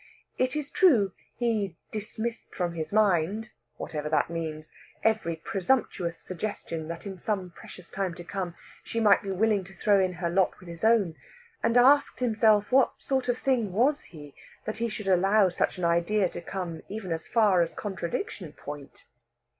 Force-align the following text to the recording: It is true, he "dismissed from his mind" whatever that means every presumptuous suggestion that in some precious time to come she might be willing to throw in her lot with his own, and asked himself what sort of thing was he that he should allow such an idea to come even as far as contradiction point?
It 0.39 0.55
is 0.55 0.71
true, 0.71 1.11
he 1.35 1.77
"dismissed 1.91 2.55
from 2.55 2.73
his 2.73 2.91
mind" 2.91 3.51
whatever 3.77 4.09
that 4.09 4.31
means 4.31 4.73
every 5.03 5.35
presumptuous 5.35 6.17
suggestion 6.17 6.87
that 6.87 7.05
in 7.05 7.19
some 7.19 7.51
precious 7.51 7.91
time 7.91 8.15
to 8.15 8.23
come 8.23 8.55
she 8.83 8.99
might 8.99 9.21
be 9.21 9.29
willing 9.29 9.63
to 9.65 9.75
throw 9.75 9.99
in 10.03 10.13
her 10.13 10.27
lot 10.27 10.59
with 10.59 10.69
his 10.69 10.83
own, 10.83 11.17
and 11.61 11.77
asked 11.77 12.19
himself 12.19 12.71
what 12.71 12.99
sort 12.99 13.29
of 13.29 13.37
thing 13.37 13.73
was 13.73 14.05
he 14.05 14.33
that 14.65 14.77
he 14.77 14.89
should 14.89 15.07
allow 15.07 15.49
such 15.49 15.77
an 15.77 15.85
idea 15.85 16.27
to 16.29 16.41
come 16.41 16.81
even 16.89 17.11
as 17.11 17.27
far 17.27 17.61
as 17.61 17.75
contradiction 17.75 18.53
point? 18.53 19.05